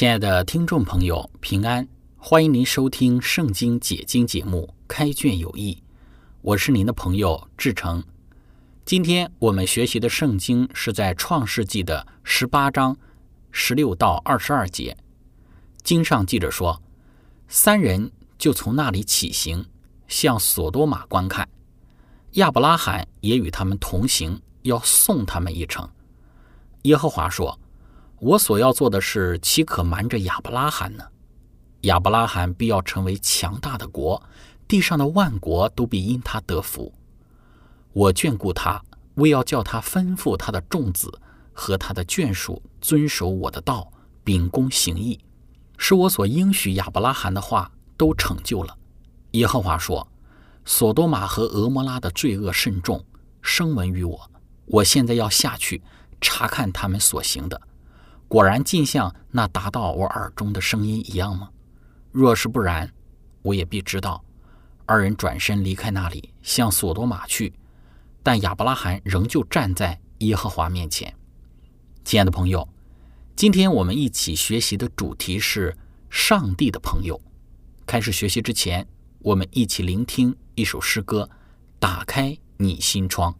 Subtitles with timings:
[0.00, 1.86] 亲爱的听众朋友，平安！
[2.16, 5.74] 欢迎您收听《圣经解经》节目《开卷有益》，
[6.40, 8.02] 我是您的朋友志成。
[8.86, 12.96] 今天我们学习的圣经是在创世纪的十八章
[13.50, 14.96] 十六到二十二节。
[15.82, 16.80] 经上记着说，
[17.46, 19.62] 三人就从那里起行，
[20.08, 21.46] 向索多玛观看。
[22.36, 25.86] 亚伯拉罕也与他们同行，要送他们一程。
[26.84, 27.60] 耶和华说。
[28.20, 31.04] 我所要做的事，岂可瞒着亚伯拉罕呢？
[31.82, 34.22] 亚伯拉罕必要成为强大的国，
[34.68, 36.92] 地上的万国都必因他得福。
[37.94, 41.10] 我眷顾他，为要叫他吩咐他的众子
[41.54, 43.90] 和他的眷属遵守我的道，
[44.22, 45.18] 秉公行义，
[45.78, 48.76] 使我所应许亚伯拉罕的话都成就了。
[49.30, 50.06] 耶和华说
[50.66, 53.02] ：“索多玛和俄摩拉的罪恶甚重，
[53.40, 54.30] 声闻于我。
[54.66, 55.82] 我现在要下去
[56.20, 57.58] 查看他们所行的。”
[58.30, 61.50] 果然尽像那达到我耳中的声音一样吗？
[62.12, 62.88] 若是不然，
[63.42, 64.24] 我也必知道。
[64.86, 67.52] 二人转身离开那里，向索多玛去。
[68.22, 71.12] 但亚伯拉罕仍旧站在耶和华面前。
[72.04, 72.68] 亲爱的朋友，
[73.34, 75.76] 今天我们一起学习的主题是
[76.08, 77.20] 上帝的朋友。
[77.84, 78.86] 开始学习之前，
[79.18, 81.28] 我们一起聆听一首诗歌，
[81.80, 83.34] 打开你心窗。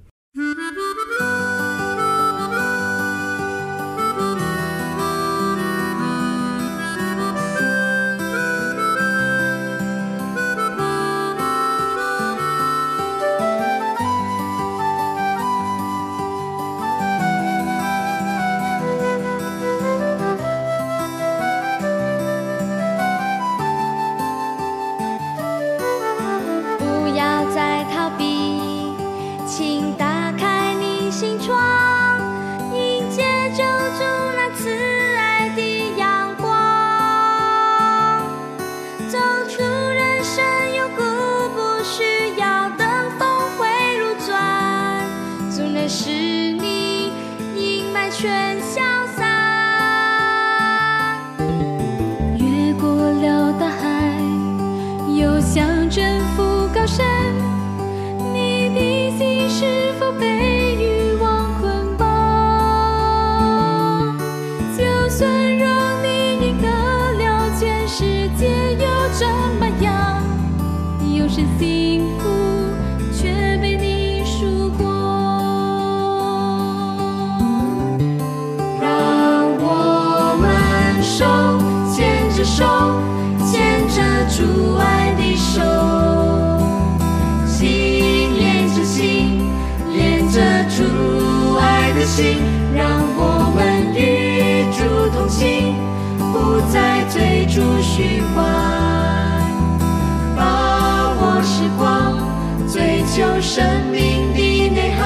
[103.53, 105.03] 生命的内涵。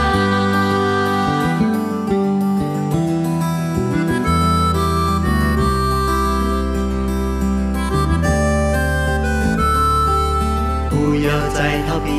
[10.91, 12.11] 不要再逃避，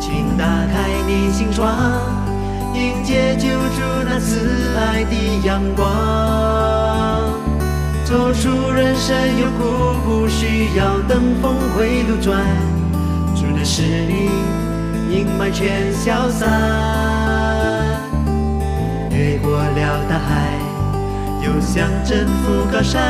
[0.00, 1.78] 请打开你心窗。
[2.74, 5.14] 迎接救主那慈爱的
[5.46, 5.86] 阳光，
[8.04, 12.44] 走出人生有苦，不需要等峰回路转，
[13.36, 14.28] 主的使你
[15.10, 16.48] 阴霾全消散。
[19.10, 20.52] 越过了大海，
[21.44, 23.02] 又想征服高山，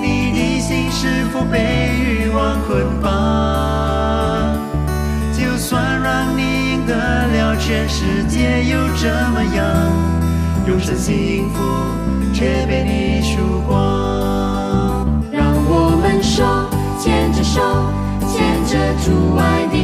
[0.00, 4.56] 你的心是否被欲望捆绑？
[5.36, 9.64] 就算让你赢得了全世界，又怎么样？
[10.66, 11.60] 用真心幸福，
[12.32, 15.06] 却被你输光。
[15.30, 16.42] 让我们手
[16.98, 17.60] 牵着手，
[18.26, 19.83] 牵着主爱的。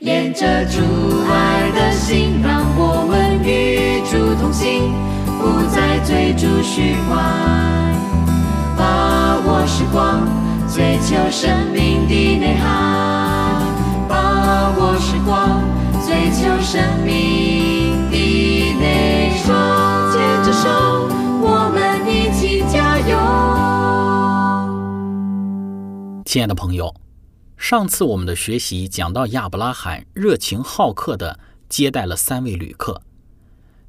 [0.00, 0.80] 连着主
[1.28, 4.94] 爱的心，让我们与主同行，
[5.38, 7.20] 不再追逐虚幻，
[8.78, 10.26] 把握时光，
[10.72, 13.60] 追求生命的内涵。
[14.08, 15.60] 把握时光，
[16.06, 18.16] 追求生命的
[18.80, 19.52] 内涵。
[20.12, 20.66] 牵着手，
[21.42, 23.18] 我们一起加油。
[26.24, 26.90] 亲爱的朋友。
[27.60, 33.02] 上次我们的学习讲到，亚伯拉罕热情好客地接待了三位旅客，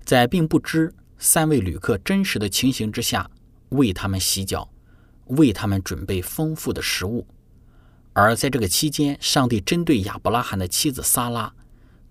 [0.04, 3.32] 在并不知三位旅客真实的情形之下，
[3.70, 4.70] 为他们洗脚，
[5.28, 7.26] 为他们准备丰富的食物。
[8.12, 11.54] 而在这个期间，上帝针对亚伯拉罕的妻子撒拉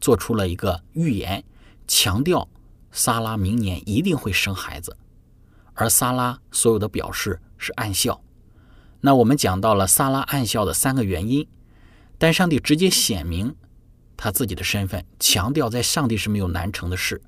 [0.01, 1.45] 做出了一个预言，
[1.87, 2.49] 强调
[2.91, 4.97] 撒拉明年一定会生孩子，
[5.75, 8.19] 而撒拉所有的表示是暗笑。
[9.03, 11.47] 那我们讲到了撒拉暗笑的三个原因，
[12.19, 13.55] 但上帝直接显明
[14.17, 17.23] 他自己的身份，强调在上帝是没有难成的事，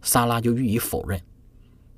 [0.00, 1.20] 撒拉就予以否认。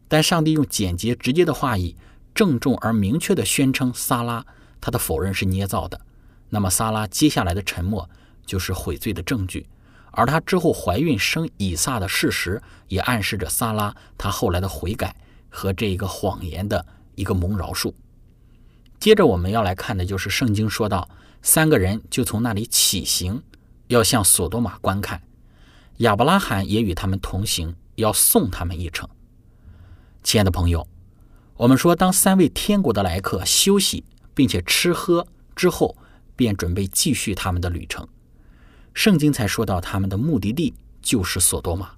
[0.08, 1.94] 但上帝用简洁直接的话语，
[2.34, 4.44] 郑重而明确地宣称撒拉
[4.80, 6.00] 他的否认是捏造的。
[6.48, 8.08] 那么撒拉接下来的沉默
[8.44, 9.68] 就是悔罪的证据，
[10.12, 15.14] 而她之后怀孕生以撒的事实，也暗示着撒拉她后来的悔改
[15.50, 16.84] 和这一个谎言的
[17.14, 17.92] 一个蒙饶恕。
[19.00, 21.08] 接着我们要来看的就是圣经说到，
[21.40, 23.42] 三个人就从那里起行，
[23.88, 25.22] 要向索多玛观看。
[25.96, 29.08] 亚伯拉罕也与他们同行，要送他们一程。
[30.22, 30.86] 亲爱的朋友，
[31.56, 34.04] 我们说，当三位天国的来客休息
[34.34, 35.26] 并且吃喝
[35.56, 35.96] 之后，
[36.36, 38.06] 便准备继续他们的旅程。
[38.92, 41.92] 圣经才说到他们的目的地就是索多玛。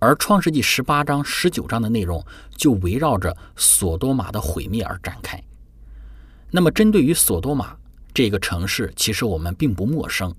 [0.00, 2.24] 而创世纪十八章、十九章的内容
[2.56, 5.42] 就围绕着索多玛的毁灭而展开。
[6.50, 7.76] 那么，针对于索多玛
[8.14, 10.34] 这个城市，其实我们并不陌生，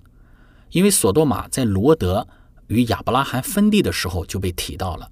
[0.71, 2.25] 因为索多玛在罗德
[2.67, 5.11] 与亚伯拉罕分地的时候就被提到了。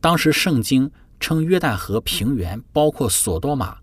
[0.00, 0.90] 当时圣经
[1.20, 3.76] 称约旦河平原包括索多玛，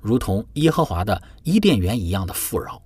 [0.00, 2.80] 如同耶和华的伊甸园一样的富饶。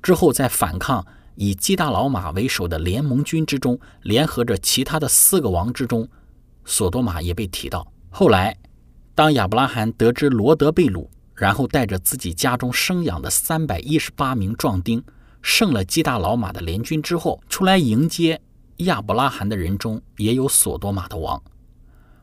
[0.00, 1.04] 之后在反抗。
[1.34, 6.08] 以基大老马为首的联盟军之中，联合着其他的四个王之中，
[6.64, 7.86] 索多玛也被提到。
[8.10, 8.56] 后来，
[9.14, 15.02] 当亚伯拉罕得知罗德被掳，然后带着自己家中生养的三百一十八名壮丁，
[15.40, 18.40] 胜了基大老马的联军之后，出来迎接
[18.78, 21.42] 亚伯拉罕的人中，也有索多玛的王。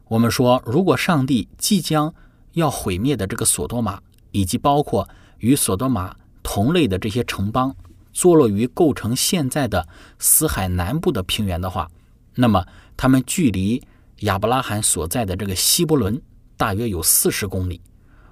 [0.08, 2.14] 我们说，如果上帝即将
[2.54, 4.00] 要毁灭的这个索多玛，
[4.32, 5.08] 以及包括
[5.40, 7.76] 与索多玛同类的这些城邦，
[8.12, 11.90] 坐落于构成现在的死海南部的平原的话，
[12.36, 12.66] 那么
[12.98, 13.82] 他们距离
[14.22, 16.22] 亚伯拉罕所在的这个希伯伦
[16.58, 17.82] 大约有四十公里。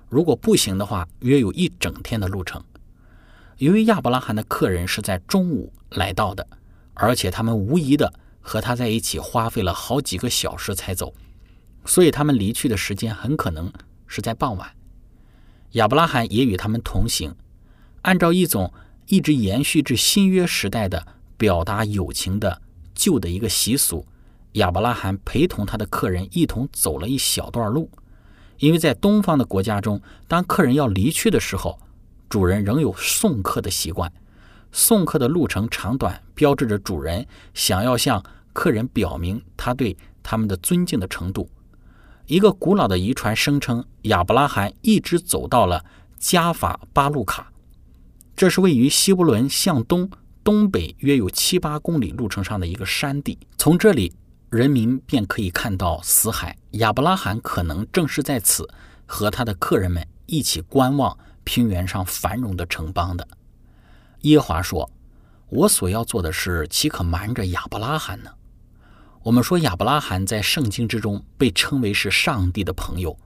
[0.10, 2.62] 如果步行的话，约有一整天的路程。
[3.58, 6.46] 由于亚伯拉罕的客人是在中午来到的，
[6.94, 11.14] 而且他们无疑的和他在一起花费了好几个小时才走，
[11.86, 13.72] 所以他们离去的时间很可能
[14.08, 14.70] 是在傍晚。
[15.72, 17.36] 亚伯拉罕也与他们同行，
[18.02, 18.74] 按照一种。
[19.08, 22.62] 一直延续至新约时代的表达友情的
[22.94, 24.06] 旧的一个习俗，
[24.54, 27.90] 亚伯拉罕陪同他的客人一同走了一小段路，
[28.60, 31.80] 因为在东方的国家中，当客人要离去的时候，
[32.28, 34.12] 主人仍有送客的习惯。
[34.72, 38.22] 送客的路程长短，标志着主人想要向
[38.52, 41.50] 客人表明他对他们的尊敬的程度。
[42.26, 45.86] 一个古老的遗传声称，亚伯拉罕一直走到了
[46.20, 47.54] 加法巴路卡。
[48.38, 50.08] 这是位于西伯伦向东
[50.44, 53.40] 东北约有七八公里路程上的一个山地。
[53.58, 54.14] 从这里，
[54.52, 56.56] 人民便可以看到死海。
[56.74, 58.70] 亚伯拉罕可能正是在此
[59.08, 63.28] 和他的客人们一起观望平原上繁荣的城邦的。
[64.22, 64.88] 耶华说
[65.50, 68.30] ：“我所要做的事，岂可瞒着亚伯拉罕呢？”
[69.26, 73.18] 我们说，亚伯拉罕在圣经之中被称为是上帝的朋友，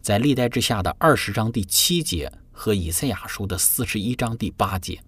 [0.00, 2.32] 在历代之下的二十章第七节。
[2.56, 4.98] 和以赛亚书的四十一章第八节，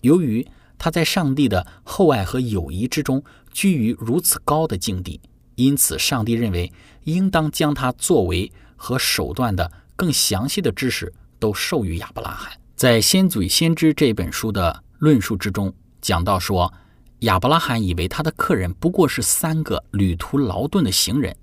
[0.00, 0.44] 由于
[0.76, 5.20] 他在上帝的厚爱和友谊之中居于如此高的境地，
[5.54, 6.70] 因此上帝认为
[7.04, 12.52] 应当将他作为和手段的更详细的知识都授予亚伯拉罕。
[12.74, 16.74] 在《先祖与先知》这本书的论述之中，讲到说，
[17.20, 21.34] 亚伯拉罕以为他的客人不过是三个旅途劳顿的行人，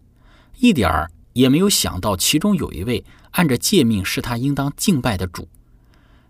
[0.59, 3.03] 一点儿也没有想到其中有一位
[3.33, 5.47] 按着诫命是他应当敬拜的主。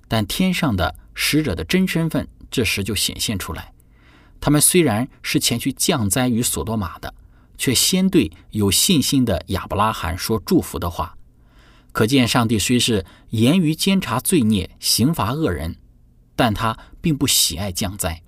[0.10, 3.72] 但天上的使者的真身份这时就显现出来，
[4.41, 7.13] 他们虽然是前去降灾于索多玛的，
[7.57, 11.17] 却先对有信心的亚伯拉罕说祝福的话。
[11.91, 15.75] 可见上帝虽是严于监察罪孽、刑罚恶人，
[16.36, 18.22] 但他并不喜爱降灾。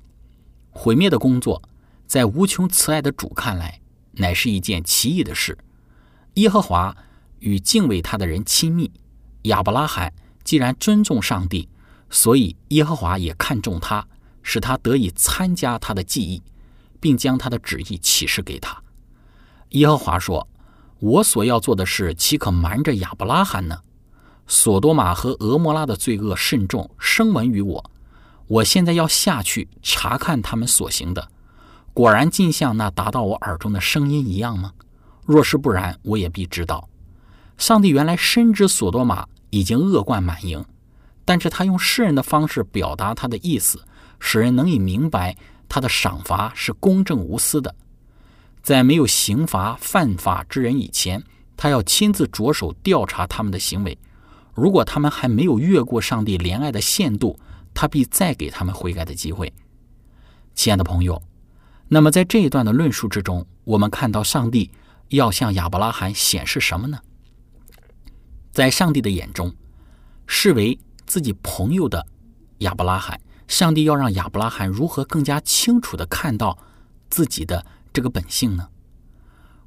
[0.70, 1.62] 毁灭的工作，
[2.05, 3.79] 在无穷慈爱的主看来，
[4.13, 5.58] 乃是一件奇异的事。
[6.36, 6.96] 耶和华
[7.46, 8.92] 与敬畏他的人亲密。
[9.44, 10.12] 亚伯拉罕
[10.44, 11.70] 既然尊重上帝，
[12.10, 14.06] 所以耶和华也看重他，
[14.42, 16.42] 使他得以参加他的记忆，
[17.00, 18.82] 并将他的旨意启示给他。
[19.70, 20.48] 耶和华说
[21.00, 23.80] ：“我所要做的事，岂可瞒着亚伯拉罕呢？
[24.48, 27.92] 索多玛和俄摩拉的罪恶甚重，声闻于我。”
[28.48, 31.30] 我现在要下去查看他们所行的，
[31.94, 34.74] 果然竟像那达到我耳中的声音一样吗？
[35.25, 36.88] 若是不然，我也必知道。
[37.58, 40.64] 上帝原来深知索多玛已经恶贯满盈，
[41.24, 43.82] 但是他用世人的方式表达他的意思，
[44.20, 45.36] 使人能以明白
[45.70, 47.74] 他的赏罚是公正无私的。
[48.62, 51.24] 在没有刑罚犯法之人以前，
[51.56, 53.98] 他要亲自着手调查他们的行为。
[54.54, 57.40] 如果他们还没有越过上帝怜爱的限度，
[57.74, 59.54] 他必再给他们悔改的机会，
[60.54, 61.22] 亲爱的朋友。
[61.88, 64.72] 那么，在这一段的论述之中，我们看到上帝
[65.10, 67.00] 要向亚伯拉罕显示什么呢？
[68.56, 69.54] 在上帝的眼中，
[70.28, 72.08] 视为自己朋友的
[72.60, 73.20] 亚伯拉罕，
[73.50, 76.58] 上帝要让亚伯拉罕如何更加清楚的看到
[77.10, 78.66] 自己的这个本性呢？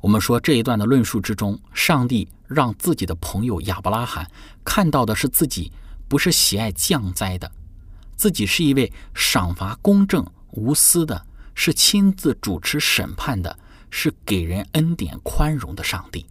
[0.00, 4.26] 我们说这一段的论述之中，上帝让自己的朋友亚伯拉罕
[4.64, 5.71] 看到的是自己
[6.09, 7.52] 不是喜爱降灾的。
[8.16, 13.59] 自己是一位赏罚公正无私的，是亲自主持审判的，
[13.90, 16.25] 是给人恩典宽容的上帝。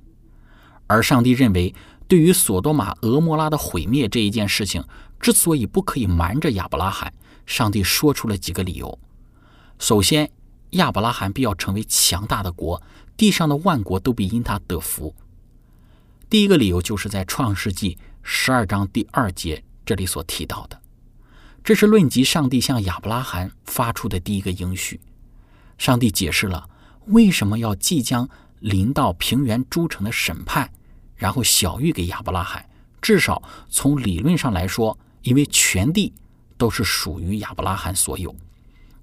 [0.88, 1.76] 而上帝认为，
[2.08, 4.84] 对于索多玛、俄摩拉的毁灭这一件事情，
[5.20, 7.14] 之所以不可以瞒着亚伯拉罕，
[7.46, 8.98] 上帝说出了几个理由。
[9.78, 10.32] 首先，
[10.72, 12.82] 亚伯拉罕必要成为强大的国，
[13.16, 15.14] 地上的万国都必因他得福。
[16.30, 20.82] 第一个理由就是在创世纪十二章第二节这里所提到的。
[21.64, 25.00] 这是论及上帝向亚伯拉罕发出的第一个应许。
[25.78, 26.70] 上帝解释了
[27.08, 28.28] 为什么要即将
[28.60, 30.72] 临到平原诸城的审判，
[31.18, 32.66] 然后小玉给亚伯拉罕。
[33.02, 36.14] 至少从理论上来说，因为全地
[36.58, 38.34] 都是属于亚伯拉罕所有。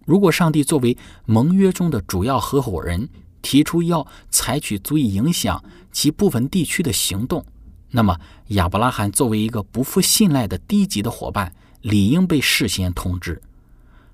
[0.07, 3.09] 如果上帝作为盟约中的主要合伙人
[3.43, 7.45] 提出要采取足以影响其部分地区的行动，
[7.91, 8.19] 那么
[8.49, 11.53] 亚伯拉罕作为一个不负信赖的低级的伙伴。
[11.85, 13.43] 理应被事先通知。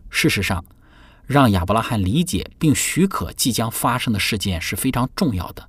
[0.09, 0.65] 事实上，
[1.25, 5.69] 让亚伯拉罕理解并许可即将发生的事件是非常重要的，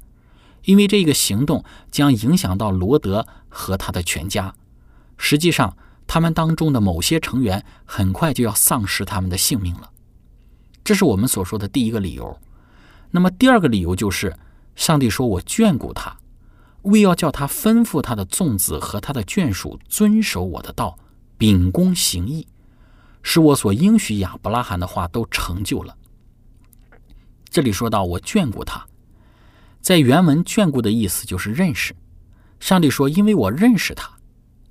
[0.63, 4.53] 因为这个行动将影响到罗德和他的全家。
[5.17, 5.75] 实际上，
[6.07, 9.91] 他们当中的某些成员很快就要丧失他们的性命了。
[10.83, 12.39] 这是我们所说的第一个理由。
[13.11, 14.35] 那么，第二个理由就是，
[14.75, 16.17] 上帝说：“我眷顾他，
[16.83, 20.97] 为要叫他吩咐他的众子和他的眷属遵守我的道。”
[21.37, 22.47] 秉公行义，
[23.23, 25.97] 使我所应许亚伯拉罕的话都成就了。
[27.49, 28.85] 这里说到我眷顾他，
[29.81, 31.95] 在原文“眷顾”的意思就是认识。
[32.59, 34.11] 上帝说：“因为我认识他，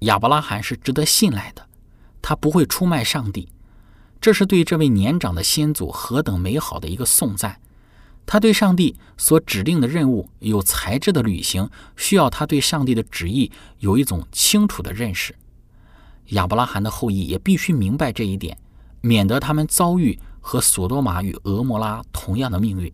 [0.00, 1.66] 亚伯拉罕是值得信赖的，
[2.22, 3.48] 他不会出卖上帝。”
[4.20, 7.58] 这是对这位年长的先祖何等美好的一个颂赞！
[8.26, 15.34] 他对上帝所指定的任务有才智的履行，需要他对上帝的旨意有一种清楚的认识。
[16.26, 18.56] 亚伯拉罕的后裔也必须明白这一点，
[19.00, 22.92] 免得他们遭遇和索多玛与俄摩拉同样的命运。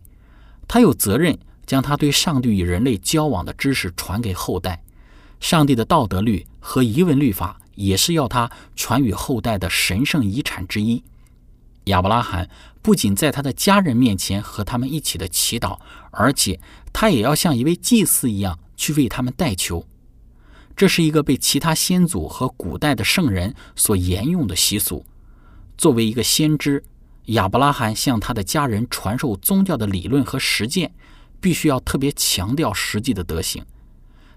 [0.65, 4.81] 他有责任将他对上帝与人类交往的知识传给后代。
[5.39, 11.03] 上帝的道德律和遗文律法也是要他传与后代的神圣遗产之一。
[11.83, 12.49] 亚伯拉罕
[12.81, 15.77] 不仅在他的家人面前和他们一起的祈祷，
[16.09, 16.59] 而且
[16.91, 19.85] 他也要像一位祭司一样去为他们代求。
[20.75, 25.05] 这是一个被其他先祖和古代的圣人所沿用的习俗。
[25.77, 26.83] 作为一个先知，
[27.25, 30.93] 亚伯拉罕向他的家人传授宗教的理论和实践，
[31.39, 33.65] 必须要特别强调实际的德行。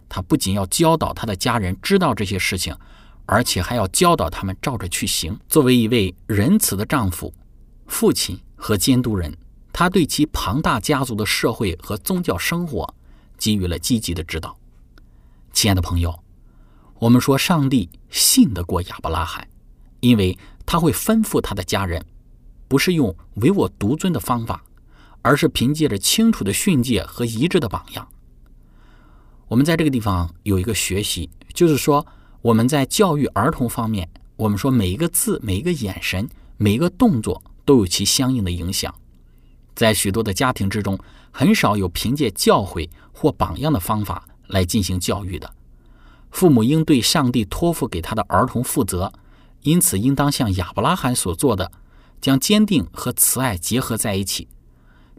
[0.08, 2.76] 他不仅要教导他的家人知道这些事情，
[3.26, 5.38] 而且还要教导他们照着去行。
[5.48, 7.32] 作为一位仁慈的丈夫、
[7.86, 9.36] 父亲和监督人，
[9.72, 12.94] 他对其庞大家族的社会和宗教生活
[13.38, 14.56] 给予了积极的指导。
[15.52, 16.22] 亲爱的朋友。
[16.98, 19.48] 我们说，上帝信得过亚伯拉罕，
[20.00, 22.04] 因为他会吩咐他的家人，
[22.68, 24.62] 不是用唯我独尊的方法，
[25.22, 28.08] 而是凭借着清楚的训诫和一致的榜样。
[29.48, 32.06] 我们在这个地方有一个学习，就是说
[32.40, 38.94] 我们在教育儿童方面，我们说每一个字、每一个眼神、每一个动作都有其相应的影响。
[39.74, 40.98] 在许多的家庭之中，
[41.30, 45.52] 很少有凭借教诲或榜样的方法来进行教育的。
[46.30, 49.12] 父母应对上帝托付给他的儿童负责，
[49.62, 51.72] 因此应当像亚伯拉罕所做的，
[52.20, 54.46] 将坚定和慈爱结合在一起。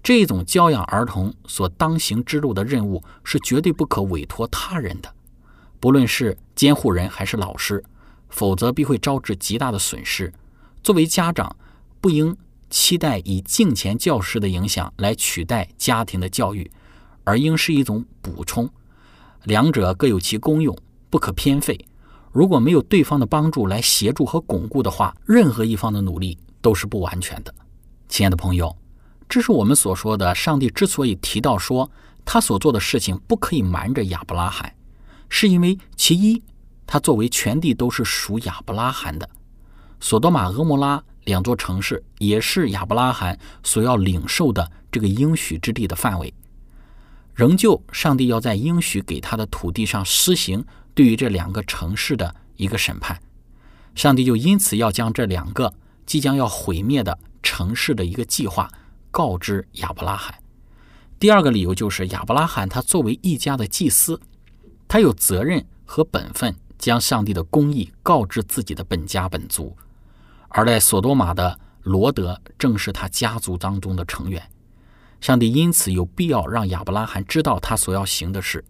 [0.03, 5.13] 这种教养儿童所当行之路的任务是绝对不可委托他人的，
[5.79, 7.83] 不论是监护人还是老师，
[8.29, 10.33] 否则必会招致极大的损失。
[10.83, 11.55] 作为家长，
[11.99, 12.35] 不应
[12.69, 16.71] 期待以敬前教师的影响来取代家庭的教育，
[17.23, 18.69] 而应是一种补充，
[19.43, 20.75] 两者各有其功用。
[21.11, 21.77] 不可偏废。
[22.31, 27.53] 如果没有对方的帮助来协助和巩固的话，任何一方的努力都是不完全的。
[28.07, 28.73] 亲爱的朋友，
[29.31, 31.89] 这是我们所说的，上帝之所以提到说
[32.25, 34.75] 他所做的事情不可以瞒着亚伯拉罕，
[35.29, 36.43] 是因为其一，
[36.85, 39.29] 他作为全地都是属亚伯拉罕的，
[40.01, 46.33] 索多玛、俄摩拉两座城市也是亚伯拉罕所要领受的这个应许之地的范围。
[47.33, 50.65] 仍旧，上帝要在应许给他的土地上施行。
[50.93, 53.17] 对于这两个城市的一个审判，
[53.95, 55.73] 上帝就因此要将这两个
[56.05, 58.69] 即将要毁灭的城市的一个计划
[59.11, 60.33] 告知亚伯拉罕。
[61.19, 64.19] 第二个理由就是亚伯拉罕他作为一家的祭司，
[64.87, 69.77] 他有责任和本分将上帝的公义告知自己的本家本族，
[70.49, 74.41] 而在索多玛的罗德正是他家族当中的成员。
[75.19, 78.65] 上帝因此有必要让亚伯拉罕知道他所要行的事。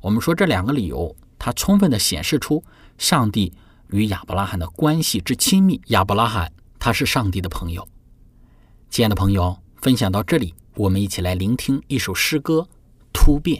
[0.00, 1.14] 我们说这两个理由。
[1.38, 2.64] 它充分的显示出
[2.96, 3.52] 上帝
[3.90, 5.78] 与亚伯拉罕的关系之亲密。
[5.88, 7.86] 亚伯拉罕他是上帝的朋友。
[8.88, 12.54] 亲爱的朋友，分享到这里，我们一起来聆听一首诗歌
[13.12, 13.56] 《突变》。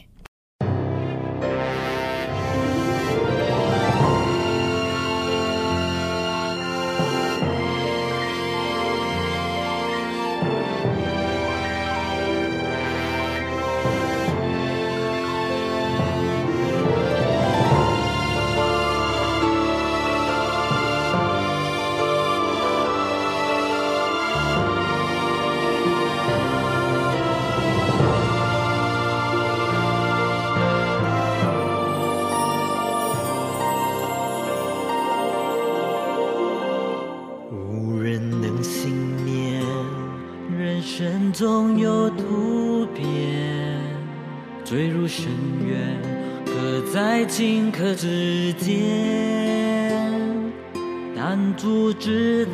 [51.56, 52.52] 主知道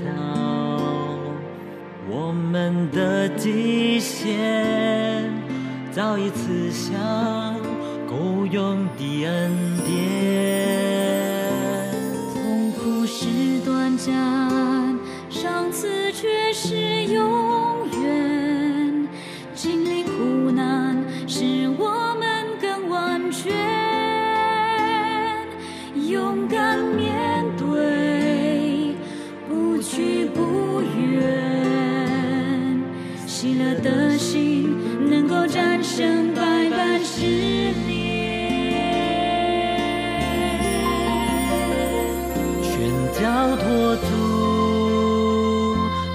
[2.08, 5.28] 我们的极限，
[5.90, 6.92] 早已赐下
[8.08, 9.71] 够用的恩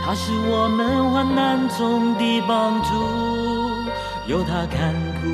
[0.07, 2.93] 他是我们患难中的帮助，
[4.25, 5.27] 有他看顾，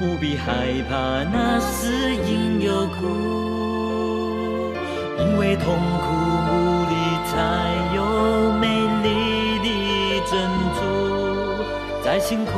[0.00, 1.92] 不必害怕那死
[2.26, 4.74] 因有苦，
[5.16, 6.10] 因为痛苦
[6.90, 6.94] 里
[7.30, 8.66] 才有美
[9.04, 9.68] 丽的
[10.28, 10.42] 珍
[10.74, 11.62] 珠。
[12.02, 12.50] 再辛苦，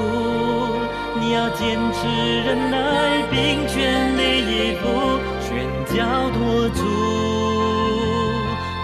[1.20, 2.08] 你要坚持
[2.46, 7.31] 忍耐，并全力以赴，全交托主。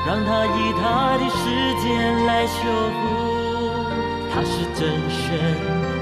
[0.09, 1.44] 让他以他的时
[1.83, 2.64] 间来修
[2.97, 3.85] 复，
[4.33, 5.29] 他是真神，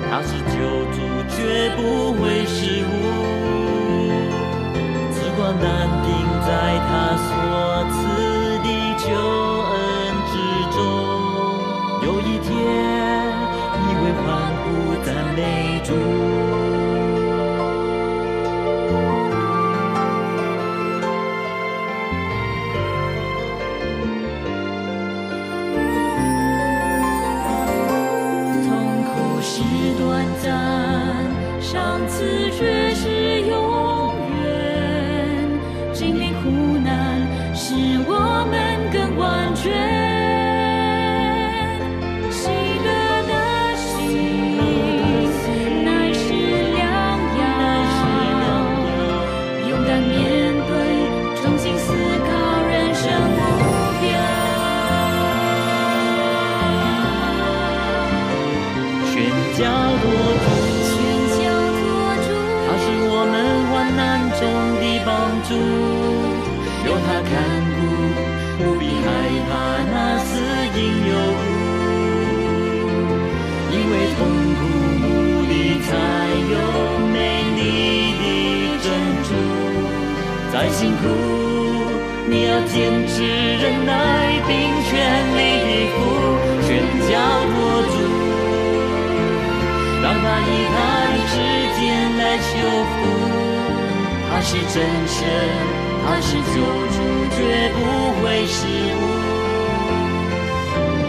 [0.09, 0.55] 他是救
[0.95, 0.97] 主，
[1.29, 1.35] 绝
[1.75, 2.95] 不会失误。
[5.11, 5.67] 此光难
[6.05, 6.09] 定
[6.47, 7.29] 在他所
[7.91, 7.99] 赐
[8.63, 9.11] 的救
[9.75, 9.75] 恩
[10.31, 10.35] 之
[10.71, 10.79] 中，
[12.07, 12.47] 有一天
[13.83, 14.25] 你会欢
[14.63, 14.65] 呼
[15.05, 15.41] 赞美
[15.83, 15.91] 主。
[32.19, 32.76] 此去
[80.71, 81.03] 辛苦，
[82.29, 83.93] 你要坚持忍耐，
[84.47, 84.53] 并
[84.85, 84.93] 全
[85.37, 85.97] 力以赴，
[86.67, 86.69] 全
[87.09, 87.13] 交
[87.53, 87.57] 托
[87.93, 87.97] 主，
[90.03, 90.77] 让他以他
[91.13, 91.35] 的时
[91.81, 91.83] 间
[92.19, 92.51] 来修
[92.93, 92.95] 复。
[94.29, 94.75] 他是真
[95.07, 95.17] 神，
[96.05, 96.55] 他是救
[96.93, 96.97] 主，
[97.37, 97.39] 绝
[97.73, 97.77] 不
[98.21, 99.01] 会失误。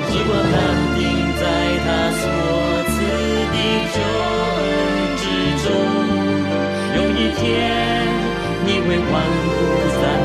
[0.10, 0.56] 时光安
[0.98, 1.02] 定
[1.36, 1.41] 在
[1.84, 2.24] 他所
[2.88, 2.96] 赐
[3.52, 3.56] 的
[3.93, 3.96] 救
[4.58, 4.65] 恩
[5.17, 5.24] 之
[5.63, 5.67] 中，
[6.96, 7.46] 有一天
[8.89, 10.16] 你会欢呼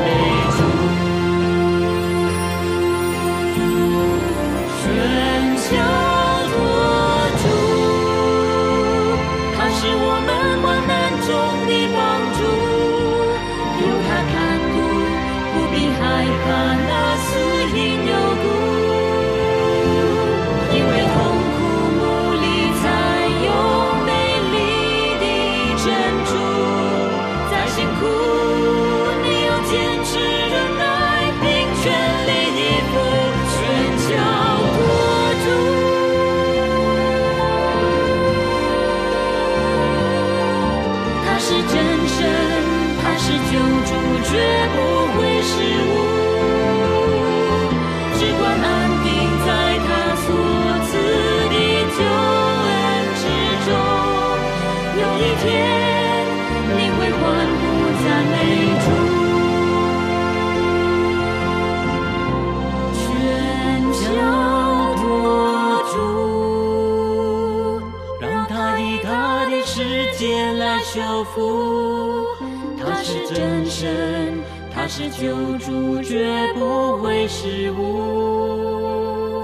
[76.23, 79.43] 绝不会失误。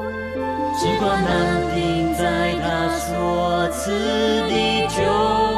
[0.79, 3.91] 只管安定在他所赐
[4.47, 5.48] 的救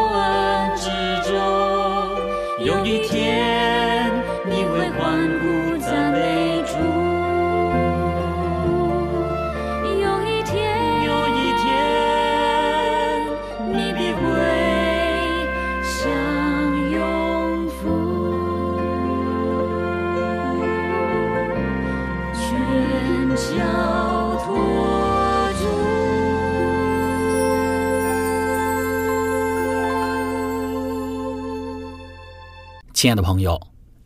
[33.02, 33.60] 亲爱的朋友，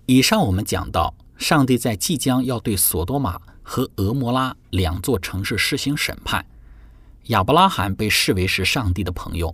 [0.06, 6.46] 以上我们讲到，上帝在即将要对索多玛和俄摩拉两座城市施行审判。
[7.24, 9.54] 亚伯拉罕被视为是上帝的朋友，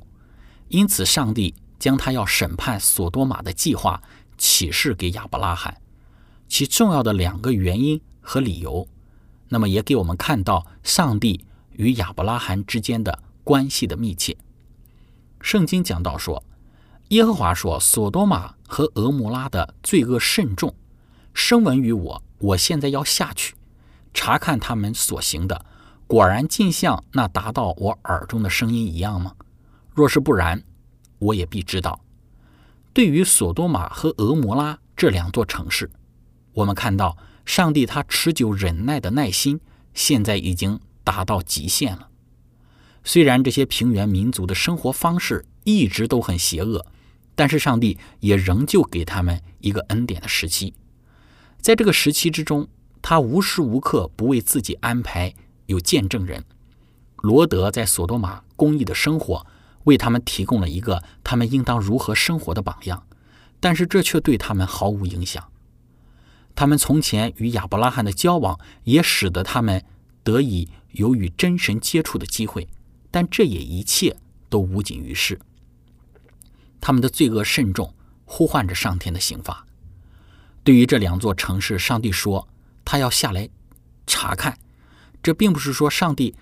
[0.68, 4.00] 因此上帝将他要审判索多玛的计划
[4.38, 5.76] 启示给亚伯拉罕。
[6.48, 8.88] 其重要的两个原因和理由，
[9.50, 14.38] 那么也给我们看到上帝与亚伯拉罕之间的关系的密切。
[15.42, 16.44] 圣经讲到说，
[17.12, 20.74] 耶和华说：“索多玛和俄摩拉的罪恶甚重，
[21.34, 23.54] 声闻于我，我现在要下去
[24.14, 25.66] 查看他们所行的，
[26.08, 29.36] 果然尽像那达到我耳中的声音一样吗？
[29.94, 30.64] 若是不然，
[31.20, 32.00] 我也必知道。”
[32.94, 35.92] 对于索多玛和俄摩拉这两座城市，
[36.54, 39.60] 我们看到上帝他持久忍耐的耐心，
[39.94, 42.08] 现在已经达到极限了。
[43.04, 46.86] 虽然这些平原民族的生活方式一直都很邪恶，
[47.36, 50.74] 但是上帝也仍旧给他们一个恩典的时期。
[51.60, 52.68] 在这个时期之中，
[53.02, 55.34] 他无时无刻不为自己安排
[55.66, 56.44] 有见证人。
[57.18, 59.46] 罗德在索多玛公益的生活，
[59.84, 63.06] 为他们提供了一个他们应当如何生活的榜样，
[63.60, 65.48] 但是这却对他们毫无影响。
[66.56, 69.84] 他们从前与亚伯拉罕的交往，也使得他们
[70.24, 72.68] 得以有与真神接触的机会，
[73.10, 74.18] 但这也一切
[74.50, 75.40] 都无济于事。
[76.82, 77.94] 他们的罪恶甚重，
[78.26, 79.66] 呼唤着上天的刑罚。
[80.64, 82.48] 对于这两座城市，上帝说
[82.84, 83.48] 他要下来
[84.06, 84.58] 查看。
[85.24, 86.36] 这并不是说上帝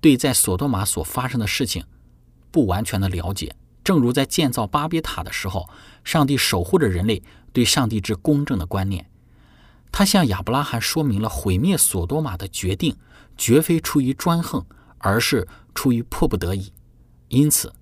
[0.00, 1.84] 对在索多玛所发生的事情
[2.50, 3.54] 不完全的了解。
[3.84, 5.68] 正如在建造巴别塔的时候，
[6.02, 9.10] 上帝守护着人类对上帝之公正的观念。
[9.90, 12.96] 他向亚伯拉罕说明了毁灭索多玛的决定，
[13.36, 14.64] 绝非出于专横，
[14.98, 16.72] 而是出于迫不得已。
[17.28, 17.72] 因此，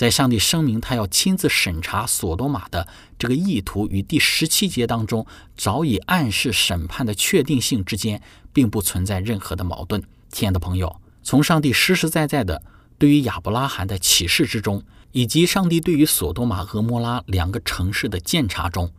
[0.00, 5.26] 在上帝声明他要亲自审查索多玛的这个意图与第十七节当中
[5.58, 10.02] 早已暗示审判的确定性之间，并不存在任何的矛盾。
[10.30, 12.62] 亲爱的朋友，从上帝实实在在的
[12.96, 14.82] 对于亚伯拉罕的启示之中，
[15.12, 18.90] 以及上帝对于索多玛和摩拉两个城市的鉴察中，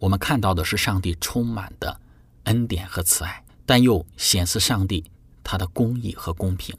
[0.00, 2.00] 我们看到的是上帝充满的
[2.42, 5.04] 恩典和慈爱，但又显示上帝
[5.44, 6.76] 他的公义和公平。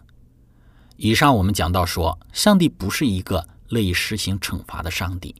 [0.97, 5.33] 以上我们讲到说，上帝不是一个乐意实行惩罚的上帝，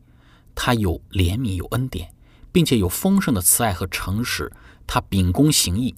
[0.56, 2.14] 他有怜悯有恩典，
[2.52, 4.52] 并且有丰盛的慈爱和诚实，
[4.88, 5.94] 他秉公行义，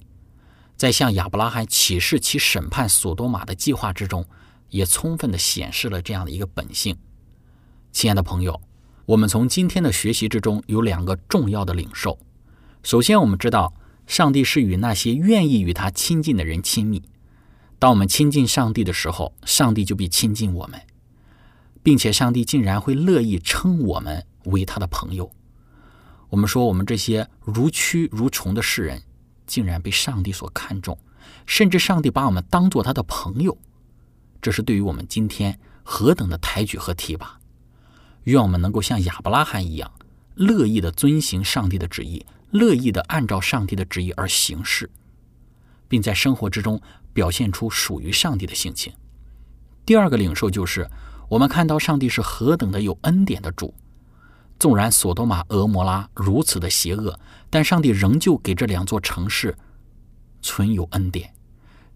[0.76, 4.26] 在向亚伯拉罕启示其审判索多玛的计划之中，
[4.70, 6.98] 也充分的显示了这样的一个本性。
[7.92, 8.60] 亲爱的朋友，
[9.06, 12.18] 我们从今天的学习之中有两个重要的领受。
[12.82, 13.72] 首先，我们知道
[14.06, 17.02] 上帝是与那些愿意与他亲近的人亲密。
[17.78, 20.80] 当我们亲近上帝的时候，上帝就必亲近我们，
[21.84, 25.30] 并且上帝竟然会乐意称我们为他的朋友。
[26.30, 29.00] 我们说，我们这些如蛆如虫的世人，
[29.46, 30.98] 竟然被上帝所看重，
[31.46, 33.56] 甚至上帝把我们当做他的朋友，
[34.42, 37.38] 这是对于我们今天何等的抬举和提拔！
[38.24, 39.92] 愿我们能够像亚伯拉罕一样，
[40.34, 44.90] 乐意的遵行上帝的旨意，乐意的按照上帝的旨意而行事，
[45.86, 46.80] 并在生活之中
[47.12, 48.92] 表现出属于上帝的性情。
[49.84, 50.90] 第二个领受就是，
[51.34, 53.74] 我们看到上帝是何等的有恩典的主。
[54.56, 57.18] 纵然索多玛、俄摩拉如此的邪恶，
[57.50, 59.56] 但上帝仍旧给这两座城市
[60.42, 61.34] 存有恩典，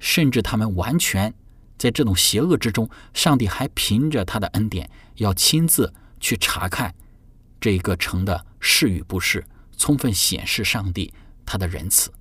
[0.01, 1.33] 甚至他们完全
[1.79, 6.93] 在这种邪恶之中，上帝还凭着他的恩典，要亲自去查看
[7.61, 9.47] 这一个城的是与不是，
[9.77, 11.15] 充分显示上帝
[11.47, 12.13] 他的仁慈。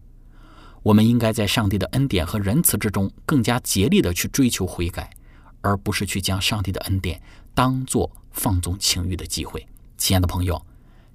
[0.83, 5.09] 我们应该在上帝的恩典和仁慈之中，更加竭力的去追求悔改，
[5.61, 7.21] 而不是去将上帝的恩典
[7.53, 9.65] 当做放纵情欲的机会。
[9.97, 10.61] 亲爱的朋友，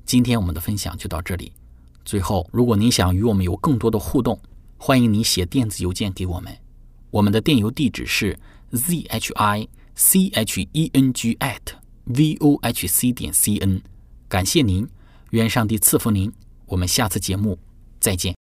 [0.04, 1.52] 今天我们的分享就到这里。
[2.04, 4.38] 最后，如果您想与我们有更多的互动，
[4.76, 6.52] 欢迎你写电子邮件给我们。
[7.10, 8.38] 我们的电邮地址是
[8.72, 11.60] z h i c h e n g at
[12.04, 13.80] v o h c 点 c n。
[14.28, 14.88] 感谢您，
[15.30, 16.32] 愿上帝赐福您。
[16.66, 17.58] 我们下次节目
[18.00, 18.41] 再见。